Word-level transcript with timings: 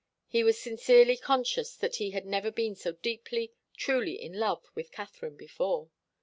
He 0.25 0.43
was 0.43 0.59
sincerely 0.59 1.15
conscious 1.15 1.75
that 1.75 1.97
he 1.97 2.09
had 2.09 2.25
never 2.25 2.49
been 2.49 2.73
so 2.73 2.93
deeply, 2.93 3.53
truly 3.77 4.19
in 4.19 4.33
love 4.33 4.63
with 4.73 4.91
Katharine 4.91 5.37
before. 5.37 5.91